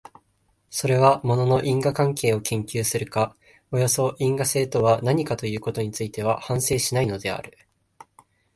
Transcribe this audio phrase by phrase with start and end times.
[0.71, 3.37] それは物の因果関係を研究するか、
[3.69, 7.55] およそ因果性とは何かということについては反省しないのである。